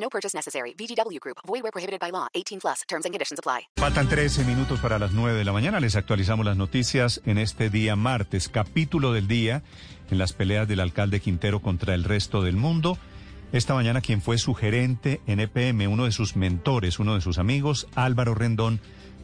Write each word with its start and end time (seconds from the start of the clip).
No 0.00 0.08
purchase 0.08 0.36
necessary. 0.36 0.74
VGW 0.74 1.18
Group. 1.20 1.38
Void 1.46 1.62
where 1.62 1.72
prohibited 1.72 2.00
by 2.00 2.10
law. 2.10 2.28
18 2.34 2.60
plus. 2.60 2.82
Terms 2.88 3.04
and 3.04 3.12
conditions 3.12 3.38
apply. 3.38 3.68
Faltan 3.76 4.08
13 4.08 4.44
minutos 4.44 4.80
para 4.80 4.98
las 4.98 5.12
9 5.12 5.38
de 5.38 5.44
la 5.44 5.52
mañana. 5.52 5.80
Les 5.80 5.96
actualizamos 5.96 6.44
las 6.44 6.56
noticias 6.56 7.20
en 7.26 7.38
este 7.38 7.70
día 7.70 7.96
martes. 7.96 8.48
Capítulo 8.48 9.12
del 9.12 9.28
día 9.28 9.62
en 10.10 10.18
las 10.18 10.32
peleas 10.32 10.66
del 10.66 10.80
alcalde 10.80 11.20
Quintero 11.20 11.60
contra 11.60 11.94
el 11.94 12.04
resto 12.04 12.42
del 12.42 12.56
mundo. 12.56 12.98
Esta 13.52 13.74
mañana 13.74 14.00
quien 14.00 14.20
fue 14.20 14.36
su 14.38 14.54
gerente 14.54 15.20
en 15.26 15.40
EPM, 15.40 15.88
uno 15.88 16.04
de 16.04 16.12
sus 16.12 16.36
mentores, 16.36 16.98
uno 16.98 17.14
de 17.14 17.22
sus 17.22 17.38
amigos, 17.38 17.88
Álvaro 17.94 18.34
Rendón, 18.34 18.80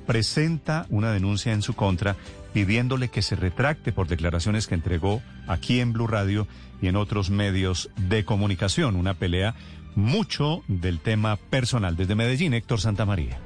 presenta 0.07 0.87
una 0.89 1.13
denuncia 1.13 1.53
en 1.53 1.63
su 1.63 1.75
contra 1.75 2.17
pidiéndole 2.53 3.09
que 3.09 3.21
se 3.21 3.37
retracte 3.37 3.93
por 3.93 4.07
declaraciones 4.07 4.67
que 4.67 4.75
entregó 4.75 5.23
aquí 5.47 5.81
en 5.81 5.93
Blue 5.93 6.07
Radio 6.07 6.47
y 6.81 6.87
en 6.89 6.97
otros 6.97 7.29
medios 7.29 7.91
de 7.97 8.25
comunicación. 8.25 8.97
Una 8.97 9.15
pelea 9.15 9.55
mucho 9.95 10.63
del 10.69 11.01
tema 11.01 11.37
personal. 11.37 11.97
Desde 11.97 12.15
Medellín, 12.15 12.55
Héctor 12.55 12.81
Santamaría. 12.81 13.39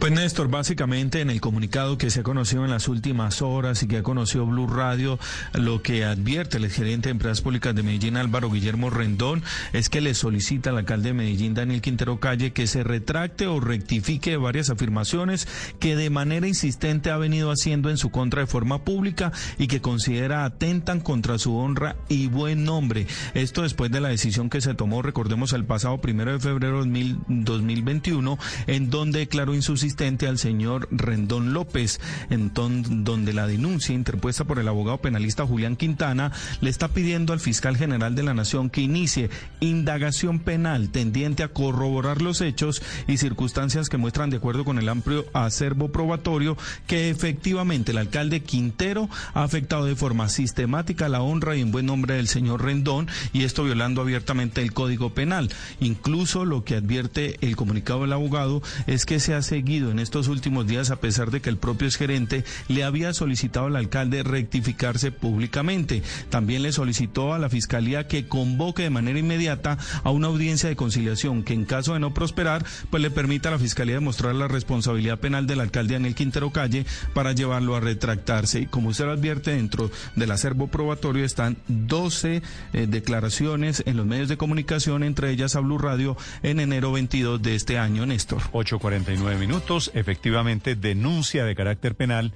Pues 0.00 0.12
Néstor, 0.14 0.48
básicamente 0.48 1.20
en 1.20 1.28
el 1.28 1.42
comunicado 1.42 1.98
que 1.98 2.08
se 2.08 2.20
ha 2.20 2.22
conocido 2.22 2.64
en 2.64 2.70
las 2.70 2.88
últimas 2.88 3.42
horas 3.42 3.82
y 3.82 3.86
que 3.86 3.98
ha 3.98 4.02
conocido 4.02 4.46
Blue 4.46 4.66
Radio, 4.66 5.18
lo 5.52 5.82
que 5.82 6.06
advierte 6.06 6.56
el 6.56 6.70
gerente 6.70 7.08
de 7.08 7.10
Empresas 7.10 7.42
Públicas 7.42 7.74
de 7.74 7.82
Medellín, 7.82 8.16
Álvaro 8.16 8.50
Guillermo 8.50 8.88
Rendón, 8.88 9.42
es 9.74 9.90
que 9.90 10.00
le 10.00 10.14
solicita 10.14 10.70
al 10.70 10.78
alcalde 10.78 11.10
de 11.10 11.14
Medellín, 11.14 11.52
Daniel 11.52 11.82
Quintero 11.82 12.18
Calle, 12.18 12.54
que 12.54 12.66
se 12.66 12.82
retracte 12.82 13.46
o 13.46 13.60
rectifique 13.60 14.38
varias 14.38 14.70
afirmaciones 14.70 15.46
que 15.80 15.96
de 15.96 16.08
manera 16.08 16.48
insistente 16.48 17.10
ha 17.10 17.18
venido 17.18 17.50
haciendo 17.50 17.90
en 17.90 17.98
su 17.98 18.10
contra 18.10 18.40
de 18.40 18.46
forma 18.46 18.82
pública 18.84 19.32
y 19.58 19.66
que 19.66 19.82
considera 19.82 20.46
atentan 20.46 21.00
contra 21.00 21.38
su 21.38 21.54
honra 21.54 21.96
y 22.08 22.28
buen 22.28 22.64
nombre. 22.64 23.06
Esto 23.34 23.62
después 23.62 23.90
de 23.90 24.00
la 24.00 24.08
decisión 24.08 24.48
que 24.48 24.62
se 24.62 24.72
tomó, 24.72 25.02
recordemos, 25.02 25.52
el 25.52 25.66
pasado 25.66 26.00
primero 26.00 26.32
de 26.32 26.40
febrero 26.40 26.86
de 26.86 27.16
2021, 27.28 28.38
en 28.66 28.88
donde 28.88 29.18
declaró 29.18 29.54
insuficiente 29.54 29.89
al 30.00 30.38
señor 30.38 30.88
Rendón 30.90 31.52
López, 31.52 32.00
en 32.30 32.52
donde 32.54 33.32
la 33.32 33.46
denuncia 33.46 33.94
interpuesta 33.94 34.44
por 34.44 34.58
el 34.58 34.68
abogado 34.68 34.98
penalista 34.98 35.46
Julián 35.46 35.76
Quintana 35.76 36.32
le 36.60 36.70
está 36.70 36.88
pidiendo 36.88 37.32
al 37.32 37.40
fiscal 37.40 37.76
general 37.76 38.14
de 38.14 38.22
la 38.22 38.32
Nación 38.32 38.70
que 38.70 38.80
inicie 38.80 39.30
indagación 39.58 40.38
penal 40.38 40.90
tendiente 40.90 41.42
a 41.42 41.48
corroborar 41.48 42.22
los 42.22 42.40
hechos 42.40 42.82
y 43.08 43.16
circunstancias 43.16 43.88
que 43.88 43.96
muestran, 43.96 44.30
de 44.30 44.36
acuerdo 44.36 44.64
con 44.64 44.78
el 44.78 44.88
amplio 44.88 45.26
acervo 45.34 45.90
probatorio, 45.90 46.56
que 46.86 47.10
efectivamente 47.10 47.90
el 47.90 47.98
alcalde 47.98 48.42
Quintero 48.42 49.08
ha 49.34 49.42
afectado 49.42 49.84
de 49.84 49.96
forma 49.96 50.28
sistemática 50.28 51.08
la 51.08 51.20
honra 51.20 51.56
y 51.56 51.60
en 51.60 51.72
buen 51.72 51.86
nombre 51.86 52.14
del 52.14 52.28
señor 52.28 52.64
Rendón 52.64 53.08
y 53.32 53.42
esto 53.42 53.64
violando 53.64 54.00
abiertamente 54.00 54.62
el 54.62 54.72
Código 54.72 55.10
Penal. 55.10 55.50
Incluso 55.80 56.44
lo 56.44 56.64
que 56.64 56.76
advierte 56.76 57.36
el 57.40 57.56
comunicado 57.56 58.02
del 58.02 58.12
abogado 58.12 58.62
es 58.86 59.04
que 59.04 59.20
se 59.20 59.34
ha 59.34 59.42
seguido 59.42 59.79
en 59.88 59.98
estos 59.98 60.28
últimos 60.28 60.66
días, 60.66 60.90
a 60.90 61.00
pesar 61.00 61.30
de 61.30 61.40
que 61.40 61.48
el 61.48 61.56
propio 61.56 61.88
exgerente 61.88 62.44
le 62.68 62.84
había 62.84 63.14
solicitado 63.14 63.66
al 63.66 63.76
alcalde 63.76 64.22
rectificarse 64.22 65.12
públicamente. 65.12 66.02
También 66.28 66.62
le 66.62 66.72
solicitó 66.72 67.32
a 67.32 67.38
la 67.38 67.48
Fiscalía 67.48 68.06
que 68.06 68.26
convoque 68.26 68.82
de 68.82 68.90
manera 68.90 69.18
inmediata 69.18 69.78
a 70.02 70.10
una 70.10 70.26
audiencia 70.26 70.68
de 70.68 70.76
conciliación 70.76 71.42
que 71.42 71.54
en 71.54 71.64
caso 71.64 71.94
de 71.94 72.00
no 72.00 72.12
prosperar, 72.12 72.64
pues 72.90 73.02
le 73.02 73.10
permita 73.10 73.48
a 73.48 73.52
la 73.52 73.58
Fiscalía 73.58 73.94
demostrar 73.94 74.34
la 74.34 74.48
responsabilidad 74.48 75.18
penal 75.18 75.46
del 75.46 75.60
alcalde 75.60 75.94
Daniel 75.94 76.14
Quintero 76.14 76.50
Calle 76.50 76.84
para 77.14 77.32
llevarlo 77.32 77.76
a 77.76 77.80
retractarse. 77.80 78.60
Y 78.60 78.66
como 78.66 78.90
usted 78.90 79.06
lo 79.06 79.12
advierte, 79.12 79.52
dentro 79.52 79.90
del 80.16 80.30
acervo 80.30 80.66
probatorio 80.66 81.24
están 81.24 81.56
12 81.68 82.42
eh, 82.72 82.86
declaraciones 82.88 83.82
en 83.86 83.96
los 83.96 84.06
medios 84.06 84.28
de 84.28 84.36
comunicación, 84.36 85.04
entre 85.04 85.30
ellas 85.30 85.56
a 85.56 85.60
Blue 85.60 85.78
Radio 85.78 86.16
en 86.42 86.60
enero 86.60 86.92
22 86.92 87.40
de 87.40 87.54
este 87.54 87.78
año, 87.78 88.06
Néstor. 88.06 88.42
8.49 88.52 89.38
minutos 89.38 89.69
efectivamente, 89.94 90.74
denuncia 90.74 91.44
de 91.44 91.54
carácter 91.54 91.94
penal 91.94 92.32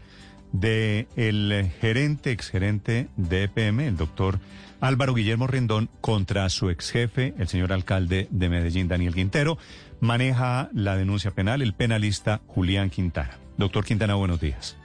de 0.53 1.09
el 1.17 1.69
gerente, 1.81 2.31
exgerente 2.31 3.09
de 3.17 3.45
EPM, 3.45 3.81
el 3.81 3.97
doctor 3.97 4.39
Álvaro 4.81 5.15
Guillermo 5.15 5.49
Rendón, 5.49 5.89
contra 6.01 6.49
su 6.49 6.71
ex 6.71 6.93
jefe, 6.93 7.35
el 7.39 7.49
señor 7.49 7.73
alcalde 7.73 8.29
de 8.31 8.49
Medellín, 8.49 8.87
Daniel 8.87 9.15
Quintero. 9.15 9.59
Maneja 10.01 10.69
la 10.73 10.97
denuncia 10.97 11.33
penal 11.33 11.61
el 11.61 11.75
penalista 11.75 12.41
Julián 12.47 12.89
Quintana. 12.91 13.37
Doctor 13.59 13.85
Quintana, 13.85 14.15
buenos 14.15 14.41
días. 14.41 14.77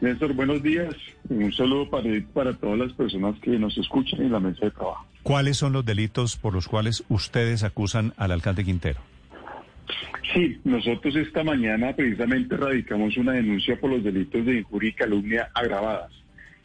Néstor, 0.00 0.32
buenos 0.32 0.62
días. 0.62 0.94
Un 1.28 1.52
saludo 1.52 1.90
para, 1.90 2.08
para 2.32 2.54
todas 2.54 2.78
las 2.78 2.92
personas 2.94 3.38
que 3.40 3.50
nos 3.58 3.76
escuchan 3.76 4.22
en 4.22 4.32
la 4.32 4.40
mesa 4.40 4.64
de 4.64 4.70
trabajo. 4.70 5.04
¿Cuáles 5.22 5.58
son 5.58 5.74
los 5.74 5.84
delitos 5.84 6.38
por 6.38 6.54
los 6.54 6.68
cuales 6.68 7.04
ustedes 7.10 7.64
acusan 7.64 8.14
al 8.16 8.30
alcalde 8.30 8.64
Quintero? 8.64 9.00
Sí, 10.32 10.58
nosotros 10.64 11.16
esta 11.16 11.42
mañana 11.42 11.94
precisamente 11.94 12.56
radicamos 12.56 13.16
una 13.16 13.32
denuncia 13.32 13.78
por 13.80 13.90
los 13.90 14.04
delitos 14.04 14.44
de 14.46 14.58
injuria 14.58 14.90
y 14.90 14.92
calumnia 14.92 15.50
agravadas. 15.54 16.12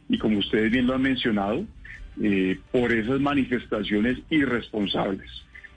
Y 0.08 0.18
como 0.20 0.40
ustedes 0.40 0.72
bien 0.72 0.86
lo 0.86 0.94
han 0.94 1.02
mencionado, 1.02 1.66
eh, 2.22 2.58
por 2.72 2.92
esas 2.92 3.20
manifestaciones 3.20 4.20
irresponsables 4.30 5.30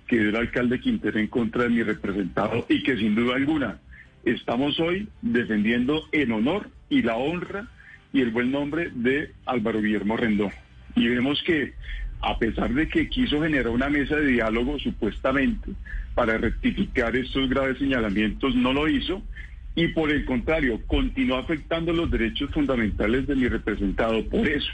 que 0.07 0.19
dio 0.19 0.29
el 0.29 0.37
alcalde 0.37 0.81
Quintero 0.81 1.19
en 1.19 1.27
contra 1.27 1.65
de 1.65 1.71
mi 1.71 1.83
representado 1.83 2.65
y 2.69 2.83
que 2.83 2.97
sin 2.97 3.15
duda 3.15 3.37
alguna 3.37 3.79
estamos 4.25 4.79
hoy 4.81 5.09
defendiendo 5.23 6.03
en 6.13 6.33
honor 6.33 6.71
y 6.89 7.03
la 7.03 7.17
honra 7.17 7.69
y 8.13 8.21
el 8.21 8.31
buen 8.31 8.51
nombre 8.51 8.91
de 8.95 9.33
Álvaro 9.47 9.81
Guillermo 9.81 10.17
Rendón. 10.17 10.51
Y 10.95 11.09
vemos 11.09 11.43
que 11.43 11.75
a 12.21 12.39
pesar 12.39 12.73
de 12.75 12.89
que 12.89 13.09
quiso 13.09 13.41
generar 13.41 13.69
una 13.69 13.89
mesa 13.89 14.17
de 14.17 14.27
diálogo 14.27 14.79
supuestamente 14.79 15.73
para 16.15 16.37
rectificar 16.37 17.15
estos 17.15 17.49
graves 17.49 17.79
señalamientos, 17.79 18.55
no 18.55 18.73
lo 18.73 18.89
hizo 18.89 19.23
y 19.75 19.89
por 19.89 20.11
el 20.11 20.25
contrario, 20.25 20.81
continuó 20.89 21.37
afectando 21.37 21.93
los 21.93 22.11
derechos 22.11 22.51
fundamentales 22.51 23.29
de 23.29 23.37
mi 23.37 23.47
representado. 23.47 24.25
Por 24.25 24.49
eso 24.49 24.73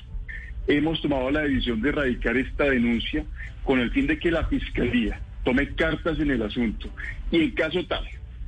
hemos 0.66 1.02
tomado 1.02 1.30
la 1.30 1.42
decisión 1.42 1.82
de 1.82 1.90
erradicar 1.90 2.36
esta 2.38 2.64
denuncia 2.64 3.24
con 3.64 3.80
el 3.80 3.90
fin 3.90 4.06
de 4.06 4.18
que 4.18 4.30
la 4.30 4.46
Fiscalía 4.46 5.20
tome 5.44 5.74
cartas 5.74 6.18
en 6.20 6.30
el 6.30 6.42
asunto 6.42 6.88
y 7.30 7.42
en 7.42 7.50
caso 7.50 7.84
tal 7.84 8.04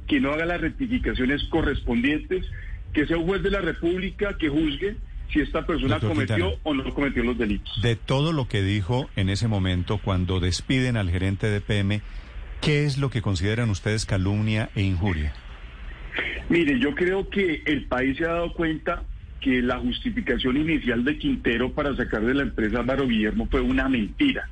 que 0.07 0.21
no 0.21 0.33
haga 0.33 0.47
las 0.47 0.61
rectificaciones 0.61 1.45
correspondientes, 1.45 2.47
que 2.95 3.07
sea 3.07 3.19
un 3.19 3.27
juez 3.27 3.43
de 3.43 3.51
la 3.51 3.61
República 3.61 4.39
que 4.39 4.49
juzgue 4.49 4.97
si 5.33 5.41
esta 5.41 5.67
persona 5.67 5.99
cometió 6.01 6.55
o 6.63 6.75
no 6.75 6.95
cometió 6.95 7.23
los 7.25 7.37
delitos. 7.37 7.81
De 7.83 7.97
todo 7.97 8.33
lo 8.33 8.49
que 8.49 8.63
dijo 8.63 9.09
en 9.17 9.29
ese 9.29 9.49
momento 9.49 9.99
cuando 9.99 10.41
despiden 10.41 10.97
al 10.97 11.11
gerente 11.11 11.49
de 11.49 11.61
PM, 11.61 12.01
¿qué 12.61 12.85
es 12.85 12.99
lo 12.99 13.11
que 13.11 13.23
consideran 13.23 13.71
ustedes 13.71 14.07
calumnia 14.07 14.71
e 14.75 14.83
injuria? 14.83 15.33
Mire, 16.49 16.79
yo 16.79 16.95
creo 16.95 17.29
que 17.29 17.63
el 17.67 17.85
país 17.87 18.17
se 18.17 18.25
ha 18.25 18.29
dado 18.29 18.53
cuenta 18.53 19.03
que 19.41 19.63
la 19.63 19.79
justificación 19.79 20.57
inicial 20.57 21.05
de 21.05 21.19
Quintero 21.19 21.73
para 21.73 21.95
sacar 21.97 22.23
de 22.23 22.35
la 22.35 22.43
empresa 22.43 22.81
Álvaro 22.81 23.07
Guillermo 23.07 23.49
fue 23.51 23.61
una 23.61 23.89
mentira. 23.89 24.49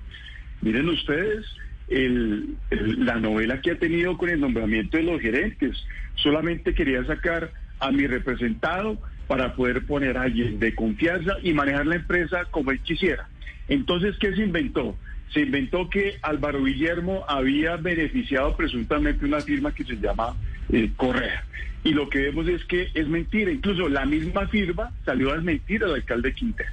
Miren 0.60 0.88
ustedes 0.88 1.44
la 1.88 3.16
novela 3.16 3.60
que 3.60 3.72
ha 3.72 3.78
tenido 3.78 4.16
con 4.16 4.30
el 4.30 4.40
nombramiento 4.40 4.96
de 4.96 5.04
los 5.04 5.20
gerentes. 5.20 5.76
Solamente 6.16 6.74
quería 6.74 7.04
sacar 7.04 7.52
a 7.80 7.90
mi 7.90 8.06
representado 8.06 8.98
para 9.26 9.54
poder 9.54 9.86
poner 9.86 10.16
a 10.16 10.22
alguien 10.22 10.58
de 10.58 10.74
confianza 10.74 11.36
y 11.42 11.52
manejar 11.52 11.86
la 11.86 11.96
empresa 11.96 12.44
como 12.50 12.70
él 12.70 12.80
quisiera. 12.80 13.28
Entonces, 13.68 14.16
¿qué 14.18 14.34
se 14.34 14.42
inventó? 14.42 14.96
Se 15.32 15.40
inventó 15.40 15.88
que 15.88 16.18
Álvaro 16.22 16.62
Guillermo 16.62 17.24
había 17.28 17.76
beneficiado 17.76 18.56
presuntamente 18.56 19.24
una 19.24 19.40
firma 19.40 19.74
que 19.74 19.84
se 19.84 19.96
llama 19.96 20.36
eh, 20.70 20.90
Correa. 20.96 21.44
Y 21.82 21.92
lo 21.92 22.08
que 22.08 22.20
vemos 22.20 22.46
es 22.48 22.64
que 22.64 22.88
es 22.94 23.08
mentira. 23.08 23.50
Incluso 23.50 23.88
la 23.88 24.06
misma 24.06 24.46
firma 24.48 24.92
salió 25.04 25.30
a 25.30 25.34
desmentir 25.34 25.82
al 25.84 25.94
alcalde 25.94 26.32
Quintero. 26.32 26.70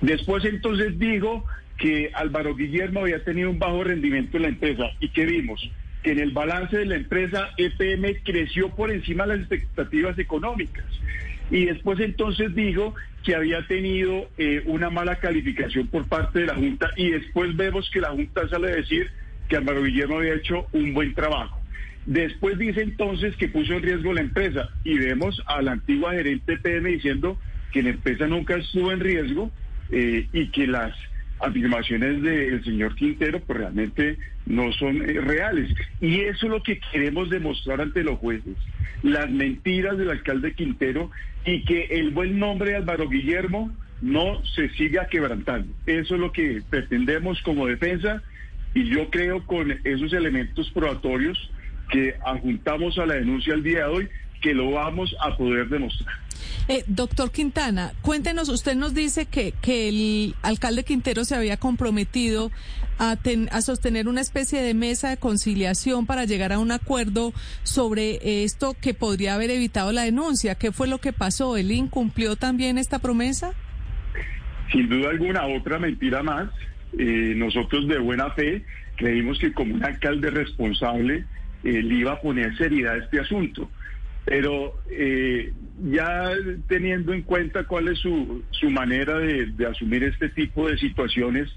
Después 0.00 0.44
entonces 0.44 0.98
dijo 0.98 1.44
que 1.78 2.10
Álvaro 2.14 2.54
Guillermo 2.54 3.00
había 3.00 3.24
tenido 3.24 3.50
un 3.50 3.58
bajo 3.58 3.82
rendimiento 3.82 4.36
en 4.36 4.42
la 4.44 4.48
empresa. 4.48 4.90
¿Y 5.00 5.08
qué 5.08 5.24
vimos? 5.24 5.68
Que 6.02 6.12
en 6.12 6.20
el 6.20 6.30
balance 6.30 6.76
de 6.76 6.86
la 6.86 6.96
empresa 6.96 7.50
EPM 7.56 8.22
creció 8.22 8.68
por 8.68 8.90
encima 8.90 9.26
de 9.26 9.38
las 9.38 9.40
expectativas 9.40 10.18
económicas 10.18 10.84
y 11.54 11.66
después 11.66 12.00
entonces 12.00 12.52
dijo 12.52 12.96
que 13.22 13.36
había 13.36 13.64
tenido 13.68 14.28
eh, 14.38 14.64
una 14.66 14.90
mala 14.90 15.20
calificación 15.20 15.86
por 15.86 16.08
parte 16.08 16.40
de 16.40 16.46
la 16.46 16.56
Junta 16.56 16.90
y 16.96 17.12
después 17.12 17.54
vemos 17.54 17.88
que 17.90 18.00
la 18.00 18.10
Junta 18.10 18.48
sale 18.48 18.72
a 18.72 18.74
decir 18.74 19.08
que 19.48 19.56
Álvaro 19.56 19.84
Guillermo 19.84 20.18
había 20.18 20.34
hecho 20.34 20.66
un 20.72 20.92
buen 20.92 21.14
trabajo. 21.14 21.60
Después 22.06 22.58
dice 22.58 22.82
entonces 22.82 23.36
que 23.36 23.46
puso 23.46 23.72
en 23.74 23.82
riesgo 23.82 24.12
la 24.12 24.22
empresa 24.22 24.68
y 24.82 24.98
vemos 24.98 25.40
a 25.46 25.62
la 25.62 25.70
antigua 25.70 26.14
gerente 26.14 26.56
PM 26.56 26.90
diciendo 26.90 27.38
que 27.72 27.84
la 27.84 27.90
empresa 27.90 28.26
nunca 28.26 28.56
estuvo 28.56 28.90
en 28.90 28.98
riesgo 28.98 29.52
eh, 29.92 30.26
y 30.32 30.48
que 30.48 30.66
las 30.66 30.92
afirmaciones 31.44 32.22
del 32.22 32.64
señor 32.64 32.94
Quintero 32.94 33.40
pues 33.40 33.58
realmente 33.58 34.18
no 34.46 34.72
son 34.72 35.02
eh, 35.02 35.20
reales. 35.20 35.70
Y 36.00 36.20
eso 36.20 36.46
es 36.46 36.52
lo 36.52 36.62
que 36.62 36.80
queremos 36.92 37.30
demostrar 37.30 37.80
ante 37.80 38.02
los 38.02 38.18
jueces. 38.18 38.56
Las 39.02 39.30
mentiras 39.30 39.98
del 39.98 40.10
alcalde 40.10 40.54
Quintero 40.54 41.10
y 41.44 41.64
que 41.64 41.84
el 41.90 42.10
buen 42.10 42.38
nombre 42.38 42.70
de 42.70 42.76
Álvaro 42.76 43.08
Guillermo 43.08 43.70
no 44.00 44.44
se 44.44 44.68
siga 44.70 45.06
quebrantando. 45.06 45.72
Eso 45.86 46.14
es 46.14 46.20
lo 46.20 46.32
que 46.32 46.62
pretendemos 46.68 47.40
como 47.42 47.66
defensa 47.66 48.22
y 48.74 48.84
yo 48.84 49.08
creo 49.10 49.46
con 49.46 49.72
esos 49.84 50.12
elementos 50.12 50.70
probatorios 50.70 51.50
que 51.90 52.14
adjuntamos 52.24 52.98
a 52.98 53.06
la 53.06 53.14
denuncia 53.14 53.54
el 53.54 53.62
día 53.62 53.86
de 53.86 53.92
hoy 53.92 54.08
que 54.44 54.52
lo 54.52 54.72
vamos 54.72 55.16
a 55.20 55.34
poder 55.34 55.66
demostrar. 55.70 56.14
Eh, 56.68 56.84
doctor 56.86 57.32
Quintana, 57.32 57.92
cuéntenos, 58.02 58.50
usted 58.50 58.74
nos 58.74 58.92
dice 58.92 59.24
que, 59.24 59.52
que 59.62 59.88
el 59.88 60.34
alcalde 60.42 60.84
Quintero 60.84 61.24
se 61.24 61.34
había 61.34 61.56
comprometido 61.56 62.50
a, 62.98 63.16
a, 63.50 63.60
sostener 63.62 64.06
una 64.06 64.20
especie 64.20 64.60
de 64.60 64.74
mesa 64.74 65.08
de 65.08 65.16
conciliación 65.16 66.04
para 66.04 66.26
llegar 66.26 66.52
a 66.52 66.58
un 66.58 66.72
acuerdo 66.72 67.32
sobre 67.62 68.44
esto 68.44 68.76
que 68.78 68.92
podría 68.92 69.34
haber 69.34 69.50
evitado 69.50 69.92
la 69.92 70.02
denuncia. 70.02 70.56
¿Qué 70.56 70.72
fue 70.72 70.88
lo 70.88 70.98
que 70.98 71.14
pasó? 71.14 71.56
¿Él 71.56 71.70
incumplió 71.70 72.36
también 72.36 72.76
esta 72.76 72.98
promesa? 72.98 73.54
Sin 74.72 74.90
duda 74.90 75.08
alguna, 75.08 75.46
otra 75.46 75.78
mentira 75.78 76.22
más. 76.22 76.50
Eh, 76.98 77.32
nosotros 77.34 77.88
de 77.88 77.98
buena 77.98 78.30
fe 78.32 78.62
creímos 78.96 79.38
que 79.38 79.54
como 79.54 79.74
un 79.74 79.84
alcalde 79.84 80.28
responsable 80.30 81.24
eh, 81.64 81.82
le 81.82 81.94
iba 81.94 82.12
a 82.12 82.20
poner 82.20 82.54
seriedad 82.58 82.92
a 82.92 82.98
este 82.98 83.20
asunto. 83.20 83.70
Pero 84.24 84.74
eh, 84.90 85.52
ya 85.90 86.32
teniendo 86.68 87.12
en 87.12 87.22
cuenta 87.22 87.64
cuál 87.64 87.88
es 87.88 87.98
su, 87.98 88.42
su 88.50 88.70
manera 88.70 89.18
de, 89.18 89.66
asumir 89.66 90.04
este 90.04 90.30
tipo 90.30 90.68
de 90.68 90.78
situaciones, 90.78 91.54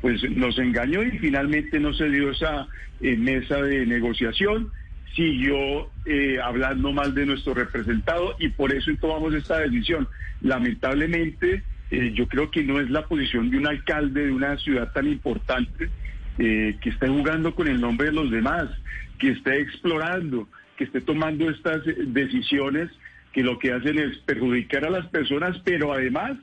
pues 0.00 0.22
nos 0.30 0.58
engañó 0.58 1.02
y 1.02 1.18
finalmente 1.18 1.78
no 1.78 1.92
se 1.92 2.08
dio 2.08 2.30
esa 2.30 2.66
eh, 3.00 3.16
mesa 3.16 3.62
de 3.62 3.86
negociación, 3.86 4.72
siguió 5.14 5.90
eh, 6.06 6.38
hablando 6.42 6.92
mal 6.92 7.14
de 7.14 7.26
nuestro 7.26 7.54
representado 7.54 8.34
y 8.38 8.48
por 8.48 8.72
eso 8.72 8.90
tomamos 9.00 9.34
esta 9.34 9.58
decisión. 9.58 10.08
Lamentablemente, 10.40 11.62
yo 11.90 12.28
creo 12.28 12.50
que 12.50 12.62
no 12.62 12.80
es 12.80 12.88
la 12.88 13.06
posición 13.06 13.50
de 13.50 13.58
un 13.58 13.66
alcalde 13.66 14.26
de 14.26 14.32
una 14.32 14.56
ciudad 14.58 14.92
tan 14.92 15.08
importante 15.08 15.90
que 16.38 16.78
esté 16.84 17.08
jugando 17.08 17.54
con 17.54 17.66
el 17.66 17.80
nombre 17.80 18.06
de 18.06 18.12
los 18.12 18.30
demás, 18.30 18.70
que 19.18 19.32
esté 19.32 19.60
explorando 19.60 20.48
que 20.80 20.84
esté 20.84 21.02
tomando 21.02 21.50
estas 21.50 21.82
decisiones 22.06 22.88
que 23.34 23.42
lo 23.42 23.58
que 23.58 23.70
hacen 23.70 23.98
es 23.98 24.16
perjudicar 24.20 24.86
a 24.86 24.90
las 24.90 25.06
personas, 25.08 25.60
pero 25.62 25.92
además 25.92 26.38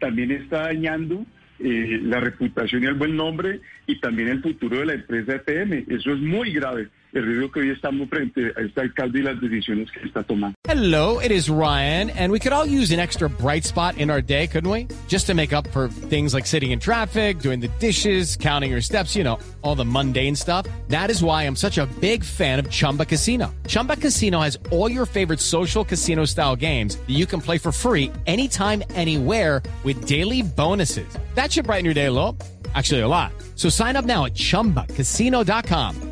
también 0.00 0.30
está 0.30 0.62
dañando 0.62 1.26
eh, 1.58 2.00
la 2.02 2.18
reputación 2.18 2.82
y 2.82 2.86
el 2.86 2.94
buen 2.94 3.14
nombre 3.14 3.60
y 3.86 4.00
también 4.00 4.28
el 4.28 4.40
futuro 4.40 4.78
de 4.78 4.86
la 4.86 4.94
empresa 4.94 5.34
EPM. 5.34 5.84
Eso 5.88 6.10
es 6.10 6.20
muy 6.20 6.52
grave. 6.52 6.88
El 7.12 7.26
riesgo 7.26 7.50
que 7.50 7.60
hoy 7.60 7.70
estamos 7.70 8.08
frente 8.08 8.52
a 8.56 8.60
este 8.62 8.80
alcalde 8.80 9.18
y 9.18 9.22
las 9.22 9.38
decisiones 9.38 9.90
que 9.90 10.00
está 10.06 10.22
tomando. 10.22 10.54
Hello, 10.66 11.20
it 11.20 11.30
is 11.30 11.50
Ryan, 11.50 12.08
and 12.10 12.32
we 12.32 12.38
could 12.38 12.54
all 12.54 12.64
use 12.64 12.90
an 12.90 13.00
extra 13.00 13.28
bright 13.28 13.64
spot 13.64 13.98
in 13.98 14.08
our 14.08 14.22
day, 14.22 14.46
couldn't 14.46 14.70
we? 14.70 14.88
Just 15.08 15.26
to 15.26 15.34
make 15.34 15.52
up 15.52 15.66
for 15.68 15.88
things 16.08 16.32
like 16.32 16.46
sitting 16.46 16.70
in 16.70 16.78
traffic, 16.78 17.40
doing 17.40 17.60
the 17.60 17.68
dishes, 17.80 18.34
counting 18.36 18.70
your 18.70 18.80
steps, 18.80 19.14
you 19.14 19.24
know, 19.24 19.38
all 19.60 19.74
the 19.74 19.84
mundane 19.84 20.34
stuff. 20.34 20.66
That 20.88 21.10
is 21.10 21.22
why 21.22 21.42
I'm 21.42 21.56
such 21.56 21.76
a 21.76 21.86
big 22.00 22.24
fan 22.24 22.58
of 22.58 22.70
Chumba 22.70 23.04
Casino. 23.04 23.54
Chumba 23.66 23.96
Casino 23.96 24.40
has 24.40 24.58
all 24.70 24.90
your 24.90 25.04
favorite 25.04 25.40
social 25.40 25.84
casino 25.84 26.24
style 26.24 26.56
games 26.56 26.96
that 26.96 27.10
you 27.10 27.26
can 27.26 27.42
play 27.42 27.58
for 27.58 27.72
free 27.72 28.10
anytime, 28.26 28.82
anywhere 28.94 29.62
with 29.84 30.06
daily 30.06 30.40
bonuses. 30.40 31.18
That 31.34 31.52
should 31.52 31.66
brighten 31.66 31.84
your 31.84 31.94
day 31.94 32.06
a 32.06 32.12
little. 32.12 32.38
Actually, 32.74 33.00
a 33.00 33.08
lot. 33.08 33.32
So 33.54 33.68
sign 33.68 33.96
up 33.96 34.06
now 34.06 34.24
at 34.24 34.34
chumbacasino.com. 34.34 36.11